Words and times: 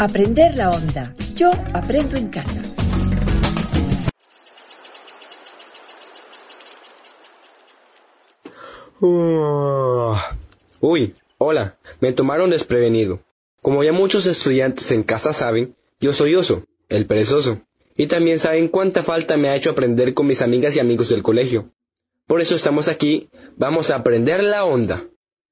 Aprender 0.00 0.56
la 0.56 0.70
onda. 0.70 1.14
Yo 1.36 1.52
aprendo 1.72 2.16
en 2.16 2.28
casa. 2.28 2.60
Uy, 10.80 11.14
hola, 11.38 11.78
me 12.00 12.12
tomaron 12.12 12.50
desprevenido. 12.50 13.20
Como 13.62 13.84
ya 13.84 13.92
muchos 13.92 14.26
estudiantes 14.26 14.90
en 14.90 15.04
casa 15.04 15.32
saben, 15.32 15.76
yo 16.00 16.12
soy 16.12 16.34
oso, 16.34 16.64
el 16.88 17.06
perezoso. 17.06 17.60
Y 17.96 18.08
también 18.08 18.40
saben 18.40 18.66
cuánta 18.66 19.04
falta 19.04 19.36
me 19.36 19.48
ha 19.48 19.54
hecho 19.54 19.70
aprender 19.70 20.12
con 20.12 20.26
mis 20.26 20.42
amigas 20.42 20.74
y 20.74 20.80
amigos 20.80 21.08
del 21.08 21.22
colegio. 21.22 21.70
Por 22.26 22.40
eso 22.40 22.56
estamos 22.56 22.88
aquí, 22.88 23.28
vamos 23.56 23.90
a 23.90 23.96
aprender 23.96 24.42
la 24.42 24.64
onda. 24.64 25.04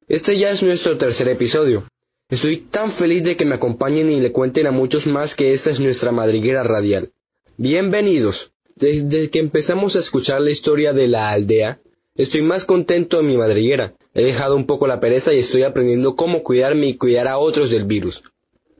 Este 0.09 0.37
ya 0.37 0.51
es 0.51 0.65
nuestro 0.65 0.99
tercer 0.99 1.29
episodio. 1.29 1.85
Estoy 2.33 2.57
tan 2.57 2.91
feliz 2.91 3.25
de 3.25 3.37
que 3.37 3.45
me 3.45 3.57
acompañen 3.57 4.11
y 4.11 4.19
le 4.19 4.33
cuenten 4.33 4.67
a 4.67 4.71
muchos 4.71 5.07
más 5.07 5.35
que 5.35 5.53
esta 5.53 5.69
es 5.69 5.81
nuestra 5.81 6.13
madriguera 6.13 6.63
radial. 6.63 7.13
Bienvenidos. 7.59 8.55
Desde 8.75 9.29
que 9.29 9.39
empezamos 9.39 9.97
a 9.97 9.99
escuchar 9.99 10.41
la 10.41 10.49
historia 10.49 10.95
de 10.95 11.09
la 11.09 11.29
aldea, 11.29 11.83
estoy 12.15 12.41
más 12.41 12.65
contento 12.65 13.21
en 13.21 13.27
mi 13.27 13.37
madriguera. 13.37 13.95
He 14.15 14.25
dejado 14.25 14.57
un 14.57 14.65
poco 14.65 14.87
la 14.87 14.99
pereza 14.99 15.35
y 15.35 15.41
estoy 15.41 15.65
aprendiendo 15.65 16.17
cómo 16.17 16.43
cuidarme 16.43 16.87
y 16.87 16.97
cuidar 16.97 17.29
a 17.29 17.37
otros 17.37 17.69
del 17.69 17.85
virus. 17.85 18.23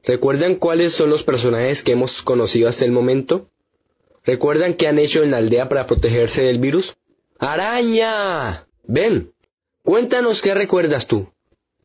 ¿Recuerdan 0.03 0.55
cuáles 0.55 0.95
son 0.95 1.11
los 1.11 1.23
personajes 1.23 1.83
que 1.83 1.93
hemos 1.93 2.23
conocido 2.23 2.71
hasta 2.71 2.87
el 2.87 2.93
momento? 2.93 3.51
¿Recuerdan 4.25 4.73
qué 4.73 4.89
han 4.89 4.99
hecho 4.99 5.23
en 5.23 5.31
la 5.31 5.37
aldea 5.37 5.69
para 5.69 5.87
protegerse 5.87 6.41
del 6.43 6.59
virus? 6.59 6.97
¡Araña! 7.39 8.67
Ven, 8.85 9.35
cuéntanos 9.83 10.41
qué 10.41 10.55
recuerdas 10.55 11.07
tú. 11.07 11.29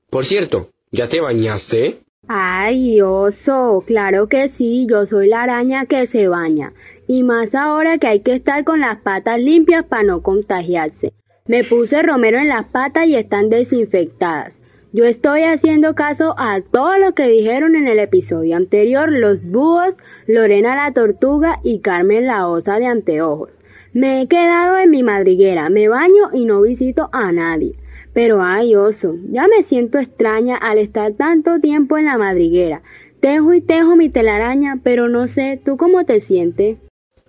Por 0.09 0.25
cierto, 0.25 0.71
¿Ya 0.91 1.09
te 1.09 1.19
bañaste? 1.19 1.97
Ay, 2.29 3.01
oso, 3.01 3.83
claro 3.85 4.27
que 4.27 4.47
sí, 4.47 4.87
yo 4.89 5.05
soy 5.05 5.27
la 5.27 5.43
araña 5.43 5.85
que 5.85 6.07
se 6.07 6.29
baña. 6.29 6.73
Y 7.07 7.23
más 7.23 7.53
ahora 7.53 7.97
que 7.97 8.07
hay 8.07 8.19
que 8.21 8.35
estar 8.35 8.63
con 8.63 8.79
las 8.79 8.97
patas 8.99 9.41
limpias 9.41 9.83
para 9.83 10.03
no 10.03 10.21
contagiarse. 10.21 11.13
Me 11.45 11.65
puse 11.65 12.01
romero 12.03 12.37
en 12.37 12.47
las 12.47 12.65
patas 12.67 13.07
y 13.07 13.15
están 13.15 13.49
desinfectadas. 13.49 14.53
Yo 14.93 15.03
estoy 15.03 15.43
haciendo 15.43 15.93
caso 15.93 16.35
a 16.37 16.61
todo 16.61 16.97
lo 16.97 17.13
que 17.13 17.27
dijeron 17.27 17.75
en 17.75 17.87
el 17.87 17.99
episodio 17.99 18.55
anterior 18.55 19.11
los 19.11 19.45
búhos, 19.45 19.95
Lorena 20.25 20.75
la 20.75 20.93
tortuga 20.93 21.59
y 21.63 21.79
Carmen 21.79 22.27
la 22.27 22.47
osa 22.47 22.79
de 22.79 22.87
anteojos. 22.87 23.49
Me 23.91 24.21
he 24.21 24.27
quedado 24.27 24.77
en 24.77 24.89
mi 24.89 25.03
madriguera, 25.03 25.69
me 25.69 25.89
baño 25.89 26.29
y 26.33 26.45
no 26.45 26.61
visito 26.61 27.09
a 27.11 27.31
nadie. 27.33 27.75
Pero 28.17 28.41
ay, 28.41 28.75
oso, 28.75 29.13
ya 29.31 29.47
me 29.47 29.61
siento 29.61 29.99
extraña 29.99 30.57
al 30.57 30.79
estar 30.79 31.13
tanto 31.13 31.59
tiempo 31.59 31.99
en 31.99 32.05
la 32.05 32.17
madriguera. 32.17 32.81
Tejo 33.19 33.53
y 33.53 33.61
tejo 33.61 33.95
mi 33.95 34.09
telaraña, 34.09 34.79
pero 34.83 35.07
no 35.07 35.27
sé, 35.27 35.61
¿tú 35.63 35.77
cómo 35.77 36.03
te 36.03 36.19
sientes? 36.19 36.79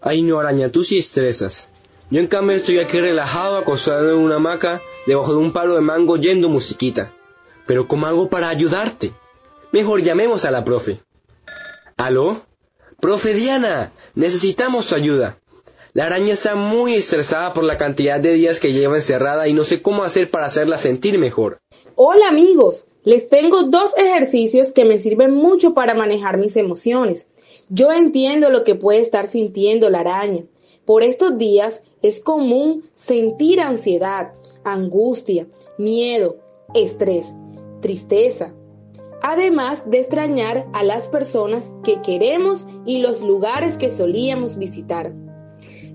Ay, 0.00 0.22
no, 0.22 0.40
araña, 0.40 0.70
tú 0.70 0.84
sí 0.84 0.96
estresas. 0.96 1.68
Yo 2.08 2.20
en 2.20 2.26
cambio 2.26 2.56
estoy 2.56 2.78
aquí 2.78 2.98
relajado, 3.00 3.58
acostado 3.58 4.16
en 4.16 4.24
una 4.24 4.36
hamaca, 4.36 4.80
debajo 5.06 5.32
de 5.34 5.40
un 5.40 5.52
palo 5.52 5.74
de 5.74 5.82
mango, 5.82 6.16
yendo 6.16 6.48
musiquita. 6.48 7.12
Pero 7.66 7.86
¿cómo 7.86 8.06
hago 8.06 8.30
para 8.30 8.48
ayudarte? 8.48 9.12
Mejor 9.72 10.00
llamemos 10.00 10.46
a 10.46 10.50
la 10.50 10.64
profe. 10.64 11.02
¿Aló? 11.98 12.40
Profe 12.98 13.34
Diana, 13.34 13.92
necesitamos 14.14 14.86
su 14.86 14.94
ayuda. 14.94 15.36
La 15.94 16.04
araña 16.04 16.34
está 16.34 16.54
muy 16.54 16.94
estresada 16.94 17.54
por 17.54 17.64
la 17.64 17.78
cantidad 17.78 18.20
de 18.20 18.34
días 18.34 18.60
que 18.60 18.74
lleva 18.74 18.96
encerrada 18.96 19.48
y 19.48 19.54
no 19.54 19.64
sé 19.64 19.80
cómo 19.80 20.04
hacer 20.04 20.30
para 20.30 20.44
hacerla 20.44 20.76
sentir 20.76 21.18
mejor. 21.18 21.60
Hola 21.94 22.28
amigos, 22.28 22.86
les 23.04 23.26
tengo 23.26 23.62
dos 23.62 23.96
ejercicios 23.96 24.72
que 24.72 24.84
me 24.84 24.98
sirven 24.98 25.32
mucho 25.32 25.72
para 25.72 25.94
manejar 25.94 26.36
mis 26.36 26.56
emociones. 26.56 27.26
Yo 27.70 27.90
entiendo 27.90 28.50
lo 28.50 28.64
que 28.64 28.74
puede 28.74 29.00
estar 29.00 29.28
sintiendo 29.28 29.88
la 29.88 30.00
araña. 30.00 30.44
Por 30.84 31.02
estos 31.02 31.38
días 31.38 31.82
es 32.02 32.20
común 32.20 32.90
sentir 32.94 33.60
ansiedad, 33.60 34.32
angustia, 34.64 35.46
miedo, 35.78 36.36
estrés, 36.74 37.34
tristeza, 37.80 38.52
además 39.22 39.90
de 39.90 40.00
extrañar 40.00 40.66
a 40.74 40.82
las 40.82 41.08
personas 41.08 41.72
que 41.82 42.02
queremos 42.02 42.66
y 42.84 42.98
los 42.98 43.22
lugares 43.22 43.78
que 43.78 43.90
solíamos 43.90 44.58
visitar. 44.58 45.14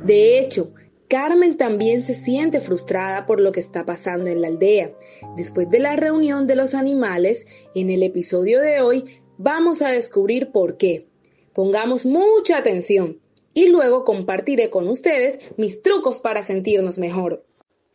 De 0.04 0.38
hecho, 0.38 0.74
Carmen 1.08 1.56
también 1.56 2.04
se 2.04 2.14
siente 2.14 2.60
frustrada 2.60 3.26
por 3.26 3.40
lo 3.40 3.52
que 3.52 3.62
está 3.62 3.86
pasando 3.86 4.30
en 4.30 4.42
la 4.42 4.48
aldea. 4.48 4.92
Después 5.38 5.70
de 5.70 5.80
la 5.80 5.96
reunión 5.96 6.46
de 6.46 6.56
los 6.56 6.74
animales, 6.74 7.46
en 7.74 7.90
el 7.90 8.04
episodio 8.04 8.60
de 8.60 8.82
hoy 8.82 9.22
vamos 9.38 9.82
a 9.82 9.90
descubrir 9.90 10.52
por 10.52 10.76
qué. 10.76 11.08
Pongamos 11.54 12.06
mucha 12.06 12.58
atención 12.58 13.20
y 13.54 13.68
luego 13.68 14.04
compartiré 14.04 14.70
con 14.70 14.90
ustedes 14.90 15.40
mis 15.56 15.82
trucos 15.84 16.20
para 16.20 16.44
sentirnos 16.44 16.98
mejor. 16.98 17.46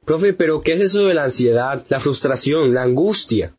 Profe, 0.05 0.33
pero 0.33 0.63
¿qué 0.63 0.73
es 0.73 0.81
eso 0.81 1.07
de 1.07 1.15
la 1.15 1.25
ansiedad, 1.25 1.85
la 1.89 2.01
frustración, 2.01 2.73
la 2.73 2.85
angustia? 2.85 3.55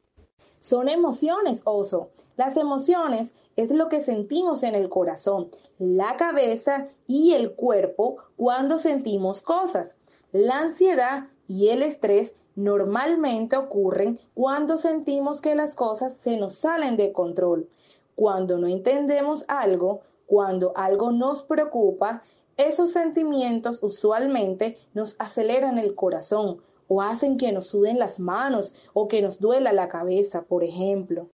Son 0.61 0.89
emociones, 0.89 1.61
oso. 1.65 2.09
Las 2.39 2.55
emociones 2.55 3.33
es 3.57 3.69
lo 3.69 3.89
que 3.89 3.99
sentimos 3.99 4.63
en 4.63 4.73
el 4.73 4.87
corazón, 4.87 5.49
la 5.77 6.15
cabeza 6.15 6.87
y 7.05 7.33
el 7.33 7.51
cuerpo 7.51 8.15
cuando 8.37 8.77
sentimos 8.77 9.41
cosas. 9.41 9.97
La 10.31 10.59
ansiedad 10.59 11.27
y 11.49 11.67
el 11.67 11.83
estrés 11.83 12.35
normalmente 12.55 13.57
ocurren 13.57 14.21
cuando 14.35 14.77
sentimos 14.77 15.41
que 15.41 15.53
las 15.53 15.75
cosas 15.75 16.15
se 16.21 16.37
nos 16.37 16.53
salen 16.53 16.95
de 16.95 17.11
control, 17.11 17.67
cuando 18.15 18.57
no 18.57 18.67
entendemos 18.67 19.43
algo, 19.49 19.99
cuando 20.25 20.71
algo 20.77 21.11
nos 21.11 21.43
preocupa, 21.43 22.23
esos 22.55 22.91
sentimientos 22.91 23.79
usualmente 23.83 24.77
nos 24.93 25.17
aceleran 25.19 25.77
el 25.77 25.93
corazón 25.93 26.61
o 26.87 27.01
hacen 27.01 27.35
que 27.35 27.51
nos 27.51 27.67
suden 27.67 27.99
las 27.99 28.17
manos 28.17 28.75
o 28.93 29.09
que 29.09 29.21
nos 29.21 29.41
duela 29.41 29.73
la 29.73 29.89
cabeza, 29.89 30.43
por 30.43 30.63
ejemplo. 30.63 31.27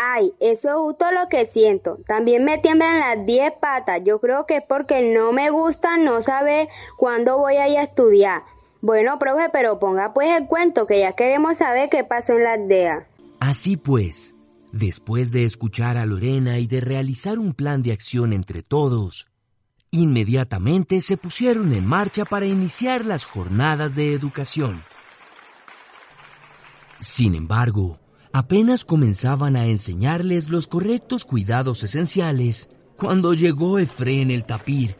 Ay, 0.00 0.32
eso 0.38 0.68
es 0.68 0.74
justo 0.76 1.10
lo 1.10 1.28
que 1.28 1.46
siento. 1.46 1.98
También 2.06 2.44
me 2.44 2.58
tiemblan 2.58 3.00
las 3.00 3.26
diez 3.26 3.52
patas. 3.60 4.00
Yo 4.04 4.20
creo 4.20 4.46
que 4.46 4.58
es 4.58 4.62
porque 4.62 5.12
no 5.12 5.32
me 5.32 5.50
gusta 5.50 5.96
no 5.96 6.20
saber 6.20 6.68
cuándo 6.96 7.36
voy 7.36 7.56
a 7.56 7.68
ir 7.68 7.78
a 7.78 7.82
estudiar. 7.82 8.44
Bueno, 8.80 9.18
profe, 9.18 9.48
pero 9.52 9.80
ponga 9.80 10.14
pues 10.14 10.30
el 10.30 10.46
cuento 10.46 10.86
que 10.86 11.00
ya 11.00 11.14
queremos 11.14 11.56
saber 11.56 11.88
qué 11.90 12.04
pasó 12.04 12.34
en 12.34 12.44
la 12.44 12.52
aldea. 12.52 13.08
Así 13.40 13.76
pues, 13.76 14.36
después 14.70 15.32
de 15.32 15.44
escuchar 15.44 15.96
a 15.96 16.06
Lorena 16.06 16.58
y 16.58 16.68
de 16.68 16.80
realizar 16.80 17.40
un 17.40 17.52
plan 17.52 17.82
de 17.82 17.90
acción 17.90 18.32
entre 18.32 18.62
todos, 18.62 19.26
inmediatamente 19.90 21.00
se 21.00 21.16
pusieron 21.16 21.72
en 21.72 21.84
marcha 21.84 22.24
para 22.24 22.46
iniciar 22.46 23.04
las 23.04 23.24
jornadas 23.24 23.96
de 23.96 24.12
educación. 24.12 24.80
Sin 27.00 27.34
embargo, 27.34 27.98
apenas 28.32 28.84
comenzaban 28.84 29.56
a 29.56 29.66
enseñarles 29.66 30.48
los 30.48 30.66
correctos 30.66 31.24
cuidados 31.24 31.82
esenciales 31.82 32.68
cuando 32.96 33.32
llegó 33.34 33.78
Efrén 33.78 34.30
el 34.30 34.44
tapir, 34.44 34.96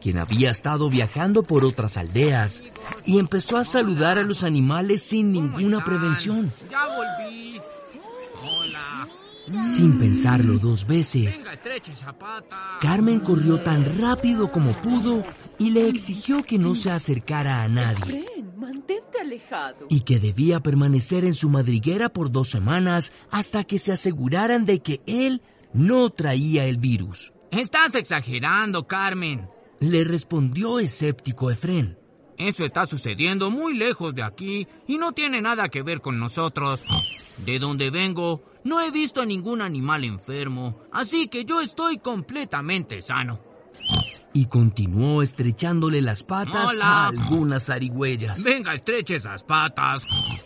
quien 0.00 0.18
había 0.18 0.50
estado 0.50 0.90
viajando 0.90 1.42
por 1.42 1.64
otras 1.64 1.96
aldeas 1.96 2.62
y 3.04 3.18
empezó 3.18 3.56
a 3.56 3.64
saludar 3.64 4.18
a 4.18 4.24
los 4.24 4.44
animales 4.44 5.02
sin 5.02 5.32
ninguna 5.32 5.84
prevención. 5.84 6.52
Ya 6.70 6.86
volví. 6.86 7.60
Hola. 8.42 9.08
Sin 9.62 9.98
pensarlo 9.98 10.58
dos 10.58 10.86
veces, 10.86 11.44
Carmen 12.80 13.20
corrió 13.20 13.60
tan 13.60 13.98
rápido 13.98 14.50
como 14.50 14.72
pudo 14.72 15.22
y 15.58 15.70
le 15.70 15.88
exigió 15.88 16.42
que 16.42 16.58
no 16.58 16.74
se 16.74 16.90
acercara 16.90 17.62
a 17.62 17.68
nadie 17.68 18.35
y 19.88 20.00
que 20.00 20.18
debía 20.18 20.60
permanecer 20.60 21.24
en 21.24 21.34
su 21.34 21.48
madriguera 21.48 22.08
por 22.08 22.30
dos 22.30 22.48
semanas 22.48 23.12
hasta 23.30 23.64
que 23.64 23.78
se 23.78 23.92
aseguraran 23.92 24.64
de 24.64 24.80
que 24.80 25.00
él 25.06 25.42
no 25.72 26.10
traía 26.10 26.66
el 26.66 26.78
virus. 26.78 27.32
Estás 27.50 27.94
exagerando, 27.94 28.86
Carmen. 28.86 29.48
Le 29.80 30.04
respondió 30.04 30.78
escéptico 30.78 31.50
Efren. 31.50 31.98
Eso 32.38 32.64
está 32.64 32.84
sucediendo 32.84 33.50
muy 33.50 33.74
lejos 33.74 34.14
de 34.14 34.22
aquí 34.22 34.66
y 34.86 34.98
no 34.98 35.12
tiene 35.12 35.40
nada 35.40 35.68
que 35.68 35.82
ver 35.82 36.00
con 36.00 36.18
nosotros. 36.18 36.84
De 37.38 37.58
donde 37.58 37.90
vengo, 37.90 38.42
no 38.64 38.80
he 38.80 38.90
visto 38.90 39.22
a 39.22 39.26
ningún 39.26 39.62
animal 39.62 40.04
enfermo, 40.04 40.80
así 40.92 41.28
que 41.28 41.44
yo 41.44 41.60
estoy 41.60 41.98
completamente 41.98 43.00
sano. 43.00 43.40
Y 44.36 44.44
continuó 44.44 45.22
estrechándole 45.22 46.02
las 46.02 46.22
patas 46.22 46.76
a 46.78 47.06
algunas 47.06 47.68
zarigüeyas. 47.68 48.44
Venga, 48.44 48.74
estreche 48.74 49.14
esas 49.14 49.42
patas. 49.42 50.02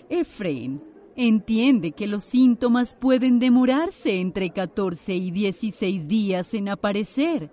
Efraín, 0.09 0.81
entiende 1.17 1.91
que 1.91 2.07
los 2.07 2.23
síntomas 2.23 2.95
pueden 2.95 3.41
demorarse 3.41 4.21
entre 4.21 4.51
14 4.51 5.17
y 5.17 5.33
16 5.33 6.07
días 6.07 6.55
en 6.55 6.69
aparecer. 6.69 7.51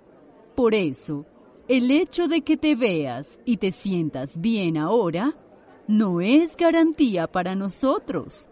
Por 0.55 0.75
eso, 0.75 1.25
el 1.67 1.89
hecho 1.89 2.27
de 2.27 2.43
que 2.43 2.55
te 2.55 2.75
veas 2.75 3.39
y 3.43 3.57
te 3.57 3.71
sientas 3.71 4.39
bien 4.39 4.77
ahora 4.77 5.35
no 5.87 6.21
es 6.21 6.55
garantía 6.55 7.25
para 7.25 7.55
nosotros. 7.55 8.47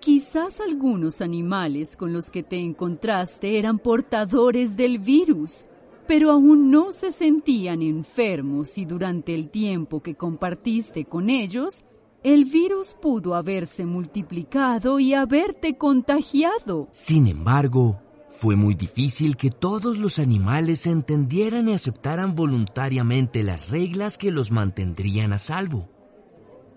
Quizás 0.00 0.60
algunos 0.60 1.20
animales 1.20 1.96
con 1.96 2.12
los 2.12 2.30
que 2.30 2.42
te 2.42 2.58
encontraste 2.58 3.60
eran 3.60 3.78
portadores 3.78 4.76
del 4.76 4.98
virus, 4.98 5.66
pero 6.06 6.30
aún 6.30 6.70
no 6.70 6.92
se 6.92 7.12
sentían 7.12 7.82
enfermos 7.82 8.78
y 8.78 8.84
durante 8.84 9.34
el 9.34 9.50
tiempo 9.50 10.02
que 10.02 10.14
compartiste 10.14 11.04
con 11.06 11.30
ellos, 11.30 11.84
el 12.22 12.44
virus 12.44 12.94
pudo 12.94 13.34
haberse 13.34 13.84
multiplicado 13.84 14.98
y 15.00 15.14
haberte 15.14 15.76
contagiado. 15.76 16.88
Sin 16.90 17.26
embargo, 17.26 18.00
fue 18.30 18.56
muy 18.56 18.74
difícil 18.74 19.36
que 19.36 19.50
todos 19.50 19.98
los 19.98 20.18
animales 20.18 20.86
entendieran 20.86 21.68
y 21.68 21.72
aceptaran 21.72 22.34
voluntariamente 22.34 23.42
las 23.42 23.70
reglas 23.70 24.18
que 24.18 24.30
los 24.30 24.50
mantendrían 24.50 25.32
a 25.32 25.38
salvo. 25.38 25.88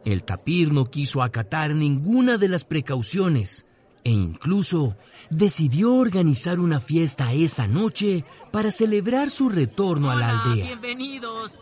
El 0.05 0.23
tapir 0.23 0.71
no 0.71 0.85
quiso 0.85 1.21
acatar 1.21 1.75
ninguna 1.75 2.37
de 2.37 2.47
las 2.47 2.63
precauciones 2.63 3.66
e 4.07 4.09
incluso 4.09 4.95
decidió 5.29 5.93
organizar 5.95 6.61
una 6.61 6.79
fiesta 6.79 7.33
esa 7.33 7.67
noche 7.67 8.23
para 8.51 8.71
celebrar 8.71 9.29
su 9.29 9.49
retorno 9.49 10.09
a 10.09 10.15
la 10.15 10.29
aldea. 10.29 10.65
Bienvenidos. 10.65 11.59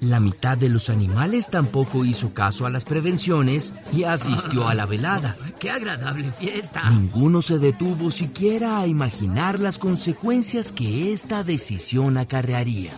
La 0.00 0.18
mitad 0.18 0.58
de 0.58 0.68
los 0.68 0.90
animales 0.90 1.50
tampoco 1.50 2.04
hizo 2.04 2.34
caso 2.34 2.66
a 2.66 2.70
las 2.70 2.84
prevenciones 2.84 3.72
y 3.92 4.02
asistió 4.02 4.66
a 4.66 4.74
la 4.74 4.86
velada. 4.86 5.36
¡Qué 5.60 5.70
agradable 5.70 6.32
fiesta! 6.32 6.90
Ninguno 6.90 7.40
se 7.42 7.60
detuvo 7.60 8.10
siquiera 8.10 8.80
a 8.80 8.88
imaginar 8.88 9.60
las 9.60 9.78
consecuencias 9.78 10.72
que 10.72 11.12
esta 11.12 11.44
decisión 11.44 12.16
acarrearía. 12.16 12.90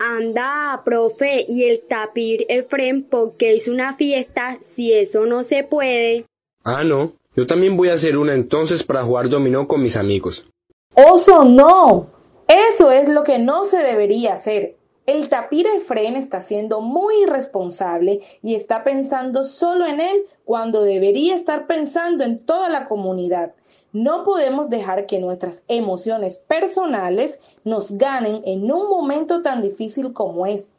Anda, 0.00 0.82
profe, 0.84 1.46
y 1.48 1.62
el 1.62 1.82
tapir 1.88 2.44
Efrem, 2.48 3.04
¿por 3.04 3.36
qué 3.36 3.54
hizo 3.54 3.70
una 3.70 3.94
fiesta 3.94 4.58
si 4.74 4.92
eso 4.92 5.26
no 5.26 5.44
se 5.44 5.62
puede? 5.62 6.26
Ah, 6.64 6.82
no. 6.82 7.12
Yo 7.36 7.46
también 7.46 7.76
voy 7.76 7.90
a 7.90 7.94
hacer 7.94 8.16
una 8.16 8.32
entonces 8.32 8.84
para 8.84 9.04
jugar 9.04 9.28
dominó 9.28 9.68
con 9.68 9.82
mis 9.82 9.96
amigos. 9.96 10.48
Oso, 10.94 11.44
no. 11.44 12.06
Eso 12.48 12.90
es 12.90 13.08
lo 13.08 13.22
que 13.22 13.38
no 13.38 13.64
se 13.64 13.78
debería 13.78 14.32
hacer. 14.34 14.76
El 15.04 15.28
tapir 15.28 15.66
Efrén 15.66 16.16
está 16.16 16.40
siendo 16.40 16.80
muy 16.80 17.24
irresponsable 17.24 18.22
y 18.42 18.54
está 18.54 18.82
pensando 18.82 19.44
solo 19.44 19.84
en 19.84 20.00
él 20.00 20.24
cuando 20.46 20.82
debería 20.82 21.34
estar 21.34 21.66
pensando 21.66 22.24
en 22.24 22.38
toda 22.38 22.70
la 22.70 22.88
comunidad. 22.88 23.54
No 23.92 24.24
podemos 24.24 24.70
dejar 24.70 25.04
que 25.04 25.18
nuestras 25.18 25.62
emociones 25.68 26.36
personales 26.36 27.38
nos 27.64 27.92
ganen 27.98 28.40
en 28.46 28.72
un 28.72 28.88
momento 28.88 29.42
tan 29.42 29.60
difícil 29.60 30.14
como 30.14 30.46
este. 30.46 30.70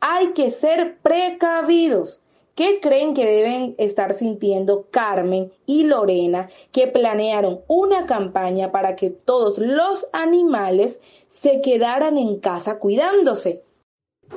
Hay 0.00 0.32
que 0.32 0.50
ser 0.50 0.96
precavidos. 1.02 2.23
¿Qué 2.54 2.78
creen 2.80 3.14
que 3.14 3.26
deben 3.26 3.74
estar 3.78 4.14
sintiendo 4.14 4.86
Carmen 4.90 5.50
y 5.66 5.84
Lorena 5.84 6.48
que 6.70 6.86
planearon 6.86 7.62
una 7.66 8.06
campaña 8.06 8.70
para 8.70 8.94
que 8.94 9.10
todos 9.10 9.58
los 9.58 10.06
animales 10.12 11.00
se 11.30 11.60
quedaran 11.60 12.16
en 12.16 12.38
casa 12.38 12.78
cuidándose? 12.78 13.64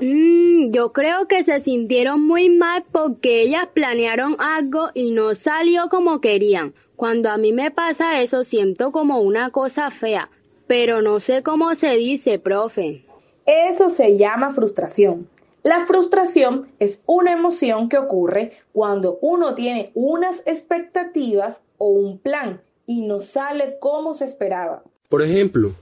Mm, 0.01 0.71
yo 0.71 0.93
creo 0.93 1.27
que 1.27 1.43
se 1.43 1.59
sintieron 1.59 2.25
muy 2.25 2.49
mal 2.49 2.85
porque 2.91 3.43
ellas 3.43 3.67
planearon 3.71 4.35
algo 4.39 4.89
y 4.95 5.11
no 5.11 5.35
salió 5.35 5.87
como 5.89 6.19
querían. 6.19 6.73
Cuando 6.95 7.29
a 7.29 7.37
mí 7.37 7.53
me 7.53 7.69
pasa 7.69 8.21
eso 8.23 8.43
siento 8.43 8.91
como 8.91 9.21
una 9.21 9.51
cosa 9.51 9.91
fea, 9.91 10.31
pero 10.65 11.03
no 11.03 11.19
sé 11.19 11.43
cómo 11.43 11.75
se 11.75 11.95
dice, 11.97 12.39
profe. 12.39 13.05
Eso 13.45 13.91
se 13.91 14.17
llama 14.17 14.49
frustración. 14.49 15.29
La 15.67 15.85
frustración 15.85 16.69
es 16.79 17.01
una 17.05 17.33
emoción 17.33 17.89
que 17.89 17.97
ocurre 17.97 18.53
cuando 18.71 19.19
uno 19.19 19.53
tiene 19.53 19.91
unas 19.95 20.41
expectativas 20.45 21.57
o 21.77 21.87
un 21.87 22.19
plan 22.19 22.61
y 22.85 23.01
no 23.01 23.19
sale 23.19 23.77
como 23.77 24.13
se 24.13 24.23
esperaba. 24.23 24.81
Por 25.09 25.21
ejemplo, 25.21 25.73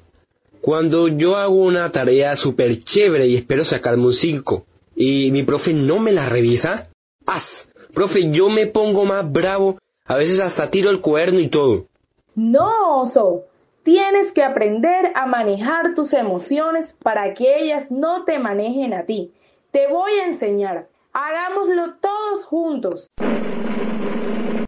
cuando 0.59 1.07
yo 1.07 1.35
hago 1.35 1.63
una 1.63 1.91
tarea 1.91 2.35
súper 2.35 2.83
chévere 2.83 3.27
y 3.27 3.35
espero 3.35 3.63
sacarme 3.63 4.07
un 4.07 4.13
5 4.13 4.65
y 4.95 5.29
mi 5.31 5.43
profe 5.43 5.75
no 5.75 5.99
me 5.99 6.13
la 6.13 6.25
revisa, 6.25 6.89
¡as! 7.27 7.67
Profe, 7.93 8.31
yo 8.31 8.49
me 8.49 8.65
pongo 8.65 9.05
más 9.05 9.31
bravo 9.31 9.77
a 10.05 10.15
veces 10.15 10.39
hasta 10.39 10.71
tiro 10.71 10.89
el 10.89 10.99
cuerno 10.99 11.39
y 11.39 11.47
todo. 11.47 11.85
No, 12.33 13.01
oso. 13.01 13.43
Tienes 13.83 14.31
que 14.31 14.41
aprender 14.41 15.11
a 15.13 15.27
manejar 15.27 15.93
tus 15.93 16.13
emociones 16.13 16.95
para 17.03 17.35
que 17.35 17.57
ellas 17.59 17.91
no 17.91 18.25
te 18.25 18.39
manejen 18.39 18.95
a 18.95 19.03
ti. 19.03 19.31
Te 19.75 19.87
voy 19.87 20.13
a 20.23 20.27
enseñar. 20.27 20.89
Hagámoslo 21.11 21.95
todos 21.95 22.45
juntos. 22.45 23.11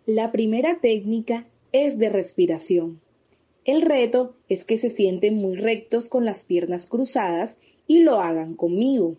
La 0.06 0.34
primera 0.34 0.82
técnica 0.82 1.48
es 1.72 1.98
de 1.98 2.10
respiración. 2.10 3.00
El 3.64 3.84
reto 3.84 4.36
es 4.50 4.66
que 4.66 4.78
se 4.78 4.90
sienten 4.90 5.38
muy 5.38 5.56
rectos 5.56 6.10
con 6.10 6.26
las 6.26 6.44
piernas 6.44 6.88
cruzadas 6.88 7.58
y 7.88 8.00
lo 8.00 8.20
hagan 8.20 8.56
conmigo. 8.56 9.16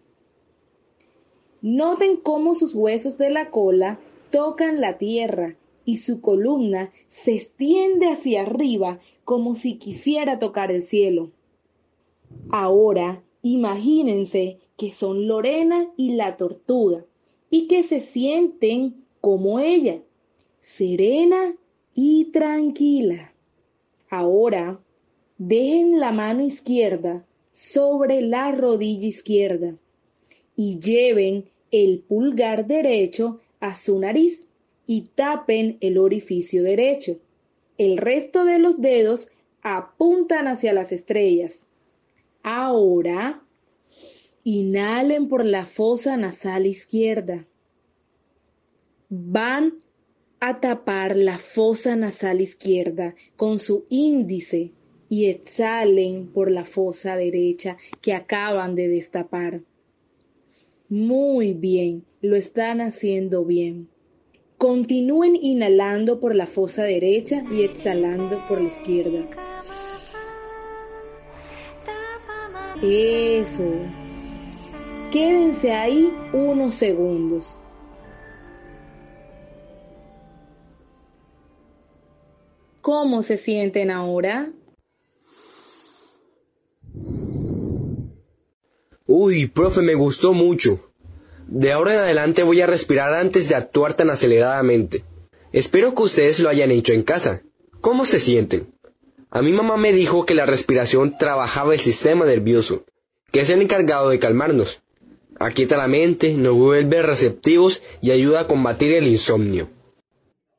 Noten 1.62 2.18
cómo 2.18 2.54
sus 2.54 2.74
huesos 2.74 3.16
de 3.16 3.30
la 3.30 3.50
cola 3.50 3.98
tocan 4.30 4.82
la 4.82 4.98
tierra 4.98 5.56
y 5.86 5.96
su 5.96 6.20
columna 6.20 6.92
se 7.08 7.34
extiende 7.34 8.08
hacia 8.08 8.42
arriba 8.42 9.00
como 9.24 9.54
si 9.54 9.78
quisiera 9.78 10.38
tocar 10.38 10.70
el 10.70 10.82
cielo. 10.82 11.30
Ahora 12.50 13.22
imagínense 13.40 14.58
que 14.78 14.92
son 14.92 15.26
Lorena 15.26 15.92
y 15.96 16.14
la 16.14 16.36
tortuga 16.36 17.04
y 17.50 17.66
que 17.66 17.82
se 17.82 18.00
sienten 18.00 19.04
como 19.20 19.58
ella, 19.58 20.02
serena 20.60 21.56
y 21.94 22.26
tranquila. 22.26 23.34
Ahora 24.08 24.80
dejen 25.36 25.98
la 25.98 26.12
mano 26.12 26.44
izquierda 26.44 27.26
sobre 27.50 28.22
la 28.22 28.52
rodilla 28.52 29.08
izquierda 29.08 29.76
y 30.54 30.78
lleven 30.78 31.50
el 31.72 31.98
pulgar 31.98 32.66
derecho 32.66 33.40
a 33.58 33.74
su 33.74 33.98
nariz 33.98 34.46
y 34.86 35.08
tapen 35.16 35.76
el 35.80 35.98
orificio 35.98 36.62
derecho. 36.62 37.18
El 37.78 37.96
resto 37.98 38.44
de 38.44 38.60
los 38.60 38.80
dedos 38.80 39.28
apuntan 39.60 40.46
hacia 40.46 40.72
las 40.72 40.92
estrellas. 40.92 41.62
Ahora, 42.44 43.42
inhalen 44.44 45.28
por 45.28 45.44
la 45.44 45.66
fosa 45.66 46.16
nasal 46.16 46.66
izquierda. 46.66 47.46
Van 49.08 49.74
a 50.40 50.60
tapar 50.60 51.16
la 51.16 51.38
fosa 51.38 51.96
nasal 51.96 52.40
izquierda 52.40 53.14
con 53.36 53.58
su 53.58 53.86
índice 53.88 54.72
y 55.08 55.26
exhalen 55.26 56.28
por 56.28 56.50
la 56.50 56.64
fosa 56.64 57.16
derecha 57.16 57.76
que 58.00 58.12
acaban 58.12 58.74
de 58.74 58.88
destapar. 58.88 59.62
Muy 60.88 61.52
bien, 61.52 62.04
lo 62.20 62.36
están 62.36 62.80
haciendo 62.80 63.44
bien. 63.44 63.88
Continúen 64.56 65.36
inhalando 65.36 66.18
por 66.18 66.34
la 66.34 66.46
fosa 66.46 66.84
derecha 66.84 67.44
y 67.52 67.62
exhalando 67.62 68.44
por 68.48 68.60
la 68.60 68.68
izquierda. 68.68 69.28
Eso. 72.82 74.07
Quédense 75.10 75.72
ahí 75.72 76.12
unos 76.32 76.74
segundos. 76.74 77.56
¿Cómo 82.82 83.22
se 83.22 83.38
sienten 83.38 83.90
ahora? 83.90 84.52
Uy, 89.06 89.46
profe, 89.46 89.80
me 89.80 89.94
gustó 89.94 90.34
mucho. 90.34 90.78
De 91.46 91.72
ahora 91.72 91.94
en 91.94 92.00
adelante 92.00 92.42
voy 92.42 92.60
a 92.60 92.66
respirar 92.66 93.14
antes 93.14 93.48
de 93.48 93.54
actuar 93.54 93.94
tan 93.94 94.10
aceleradamente. 94.10 95.04
Espero 95.52 95.94
que 95.94 96.02
ustedes 96.02 96.40
lo 96.40 96.50
hayan 96.50 96.70
hecho 96.70 96.92
en 96.92 97.02
casa. 97.02 97.42
¿Cómo 97.80 98.04
se 98.04 98.20
sienten? 98.20 98.74
A 99.30 99.40
mi 99.40 99.52
mamá 99.52 99.78
me 99.78 99.92
dijo 99.92 100.26
que 100.26 100.34
la 100.34 100.44
respiración 100.44 101.16
trabajaba 101.16 101.72
el 101.72 101.80
sistema 101.80 102.26
nervioso, 102.26 102.84
que 103.32 103.40
es 103.40 103.48
el 103.48 103.62
encargado 103.62 104.10
de 104.10 104.18
calmarnos. 104.18 104.82
Aquieta 105.38 105.76
la 105.76 105.88
mente, 105.88 106.34
nos 106.34 106.54
vuelve 106.54 107.02
receptivos 107.02 107.82
y 108.00 108.10
ayuda 108.10 108.40
a 108.40 108.46
combatir 108.46 108.92
el 108.92 109.06
insomnio. 109.06 109.68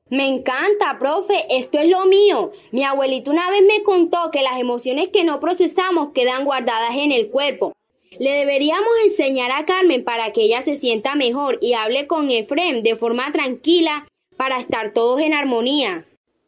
Me 0.09 0.27
encanta, 0.27 0.97
profe, 0.99 1.45
esto 1.49 1.77
es 1.79 1.87
lo 1.87 2.05
mío. 2.05 2.51
Mi 2.71 2.83
abuelito 2.83 3.29
una 3.29 3.49
vez 3.51 3.61
me 3.61 3.83
contó 3.83 4.31
que 4.31 4.41
las 4.41 4.59
emociones 4.59 5.09
que 5.09 5.23
no 5.23 5.39
procesamos 5.39 6.13
quedan 6.13 6.45
guardadas 6.45 6.95
en 6.95 7.11
el 7.11 7.29
cuerpo. 7.29 7.73
Le 8.17 8.31
deberíamos 8.31 8.89
enseñar 9.05 9.51
a 9.51 9.65
Carmen 9.65 10.03
para 10.03 10.33
que 10.33 10.41
ella 10.41 10.63
se 10.65 10.77
sienta 10.77 11.13
mejor 11.13 11.59
y 11.61 11.73
hable 11.73 12.07
con 12.07 12.31
Efrem 12.31 12.81
de 12.81 12.95
forma 12.95 13.31
tranquila 13.31 14.07
para 14.35 14.59
estar 14.59 14.93
todos 14.93 15.21
en 15.21 15.33
armonía. 15.33 16.05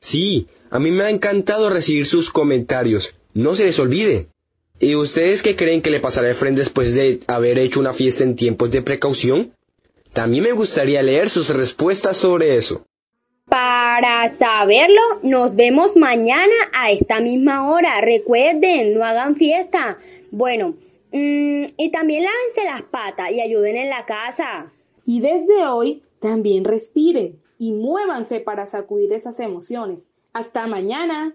Sí, 0.00 0.46
a 0.70 0.78
mí 0.78 0.90
me 0.90 1.04
ha 1.04 1.10
encantado 1.10 1.68
recibir 1.68 2.06
sus 2.06 2.30
comentarios. 2.30 3.14
No 3.34 3.54
se 3.54 3.64
les 3.64 3.78
olvide. 3.78 4.30
¿Y 4.78 4.94
ustedes 4.94 5.42
qué 5.42 5.56
creen 5.56 5.80
que 5.80 5.90
le 5.90 6.00
pasará 6.00 6.28
a 6.28 6.32
Efren 6.32 6.54
después 6.54 6.94
de 6.94 7.20
haber 7.28 7.58
hecho 7.58 7.80
una 7.80 7.94
fiesta 7.94 8.24
en 8.24 8.36
tiempos 8.36 8.70
de 8.70 8.82
precaución? 8.82 9.52
También 10.12 10.44
me 10.44 10.52
gustaría 10.52 11.02
leer 11.02 11.30
sus 11.30 11.48
respuestas 11.48 12.16
sobre 12.16 12.56
eso. 12.56 12.84
Para 13.48 14.36
saberlo, 14.36 15.00
nos 15.22 15.54
vemos 15.54 15.96
mañana 15.96 16.54
a 16.74 16.90
esta 16.90 17.20
misma 17.20 17.70
hora. 17.70 18.00
Recuerden, 18.00 18.94
no 18.94 19.04
hagan 19.04 19.36
fiesta. 19.36 19.98
Bueno, 20.30 20.74
mm, 21.12 21.64
y 21.76 21.90
también 21.90 22.24
lávense 22.24 22.64
las 22.64 22.82
patas 22.82 23.30
y 23.30 23.40
ayuden 23.40 23.76
en 23.76 23.88
la 23.88 24.04
casa. 24.04 24.72
Y 25.06 25.20
desde 25.20 25.66
hoy, 25.66 26.02
también 26.20 26.64
respiren 26.64 27.38
y 27.58 27.72
muévanse 27.72 28.40
para 28.40 28.66
sacudir 28.66 29.12
esas 29.12 29.38
emociones. 29.40 30.00
Hasta 30.32 30.66
mañana. 30.66 31.34